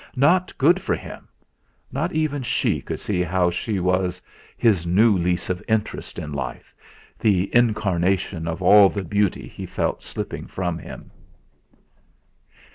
[0.15, 1.27] Not good for him!
[1.91, 4.19] Not even she could see how she was
[4.57, 6.73] his new lease of interest in life,
[7.19, 11.11] the incarnation of all the beauty he felt slipping from him.